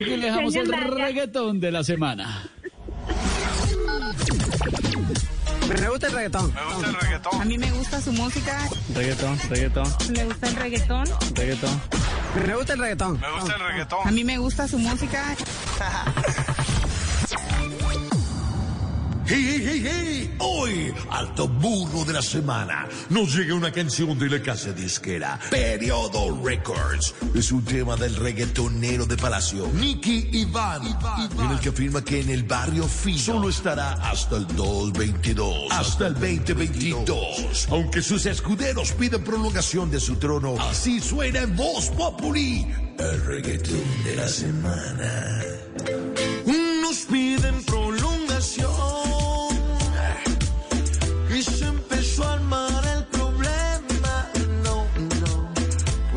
[0.00, 2.48] Y le dejamos el reggaetón de la semana.
[5.68, 6.52] Me gusta el reggaetón.
[6.54, 7.40] Me gusta el reggaetón.
[7.40, 9.86] A mí me gusta su música, Reggaetón, reggaetón,
[10.16, 11.04] me gusta el reggaetón.
[11.34, 11.80] reggaetón.
[12.46, 13.20] Me gusta el reggaetón.
[13.20, 14.14] Me gusta el A reggaetón.
[14.14, 15.36] mí me gusta su música.
[19.32, 20.34] ¡Hey, hey, hey, hey!
[20.40, 26.36] Hoy, alto burro de la semana, nos llega una canción de la casa disquera Periodo
[26.44, 27.14] Records.
[27.32, 30.82] Es un tema del reggaetonero de Palacio, Nicky Iván,
[31.38, 36.08] en el que afirma que en el barrio fino solo estará hasta el 2022, hasta
[36.08, 37.68] el 2022.
[37.70, 42.66] Aunque sus escuderos piden prolongación de su trono, así suena en voz populi,
[42.98, 45.40] el reggaetón de la semana.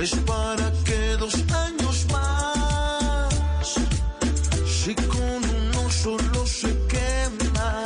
[0.00, 3.74] Pues para que dos años más,
[4.66, 7.84] si con uno solo se quema.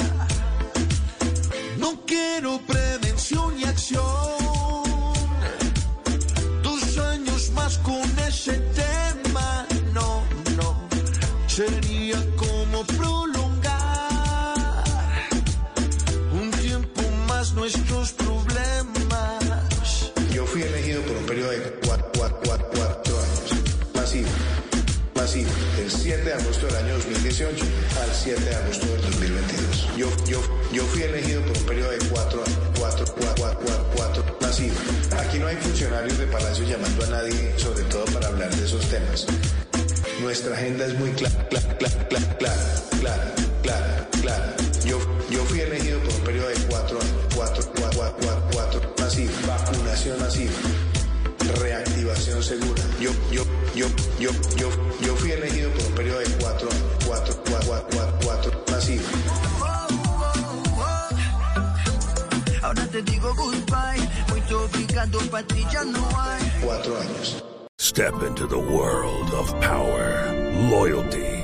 [1.76, 4.04] No quiero prevención y acción.
[6.62, 9.66] Dos años más con ese tema.
[9.92, 10.22] No,
[10.56, 10.88] no.
[11.48, 14.54] Sería como prolongar
[16.32, 18.23] un tiempo más nuestros problemas.
[25.84, 27.64] Del 7 de agosto del año 2018
[28.00, 29.88] al 7 de agosto del 2022.
[29.98, 30.40] Yo, yo,
[30.72, 32.58] yo fui elegido por un periodo de cuatro años.
[32.78, 33.60] Cuatro, cuatro,
[33.94, 34.38] cuatro.
[34.40, 34.76] Masivo.
[35.18, 38.82] Aquí no hay funcionarios de Palacio llamando a nadie, sobre todo para hablar de esos
[38.88, 39.26] temas.
[40.22, 41.76] Nuestra agenda es muy clara, clara,
[42.08, 44.56] clara, clara, clara, clara.
[44.86, 47.13] Yo, yo fui elegido por un periodo de cuatro años.
[53.30, 53.42] Yo,
[53.74, 53.86] yo,
[54.18, 54.70] yo, yo,
[55.00, 56.68] yo, fui elegido por un periodo de cuatro.
[57.06, 58.64] Cuatro, cuatro, cuatro, cuatro.
[58.70, 59.02] Masivo.
[62.62, 66.42] Ahora te digo goodbye, muy obrigado, para ti ya no hay.
[66.62, 67.44] Cuatro años.
[67.78, 70.32] Step into the world of power,
[70.70, 71.43] loyalty,